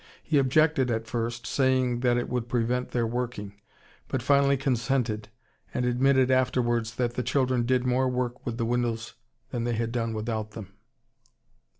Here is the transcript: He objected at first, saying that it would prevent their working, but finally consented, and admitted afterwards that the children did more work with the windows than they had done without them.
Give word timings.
He 0.23 0.39
objected 0.39 0.89
at 0.89 1.05
first, 1.05 1.45
saying 1.45 1.99
that 1.99 2.17
it 2.17 2.27
would 2.27 2.49
prevent 2.49 2.89
their 2.89 3.05
working, 3.05 3.53
but 4.07 4.23
finally 4.23 4.57
consented, 4.57 5.29
and 5.75 5.85
admitted 5.85 6.31
afterwards 6.31 6.95
that 6.95 7.13
the 7.13 7.21
children 7.21 7.67
did 7.67 7.85
more 7.85 8.09
work 8.09 8.43
with 8.43 8.57
the 8.57 8.65
windows 8.65 9.13
than 9.51 9.63
they 9.63 9.73
had 9.75 9.91
done 9.91 10.15
without 10.15 10.53
them. 10.53 10.73